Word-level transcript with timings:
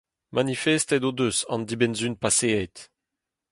Manifestet 0.37 1.03
o 1.09 1.11
deus 1.17 1.37
an 1.53 1.61
dibenn-sizhun 1.69 2.15
paseet. 2.21 2.75